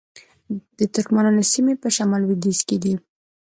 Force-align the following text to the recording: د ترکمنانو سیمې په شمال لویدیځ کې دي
د 0.77 0.79
ترکمنانو 0.93 1.41
سیمې 1.53 1.73
په 1.81 1.87
شمال 1.95 2.21
لویدیځ 2.25 2.59
کې 2.67 2.77
دي 2.83 2.93